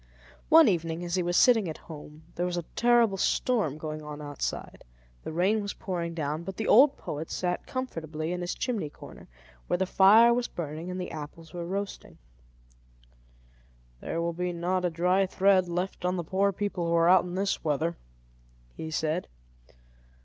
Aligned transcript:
One 0.49 0.67
evening, 0.67 1.05
as 1.05 1.13
he 1.13 1.21
was 1.21 1.37
sitting 1.37 1.69
at 1.69 1.77
home, 1.77 2.23
there 2.33 2.47
was 2.47 2.57
a 2.57 2.63
terrible 2.75 3.17
storm 3.17 3.77
going 3.77 4.01
on 4.01 4.19
outside; 4.19 4.83
the 5.21 5.31
rain 5.31 5.61
was 5.61 5.75
pouring 5.75 6.15
down, 6.15 6.41
but 6.41 6.57
the 6.57 6.67
old 6.67 6.97
poet 6.97 7.29
sat 7.29 7.67
comfortably 7.67 8.31
in 8.31 8.41
his 8.41 8.55
chimney 8.55 8.89
corner, 8.89 9.27
where 9.67 9.77
the 9.77 9.85
fire 9.85 10.33
was 10.33 10.47
burning 10.47 10.89
and 10.89 10.99
the 10.99 11.11
apples 11.11 11.53
were 11.53 11.67
roasting. 11.67 12.17
"There 13.99 14.19
will 14.19 14.33
not 14.53 14.81
be 14.81 14.87
a 14.87 14.89
dry 14.89 15.27
thread 15.27 15.67
left 15.67 16.03
on 16.03 16.15
the 16.15 16.23
poor 16.23 16.51
people 16.51 16.87
who 16.87 16.95
are 16.95 17.07
out 17.07 17.23
in 17.23 17.35
this 17.35 17.63
weather," 17.63 17.95
he 18.75 18.89
said. 18.89 19.27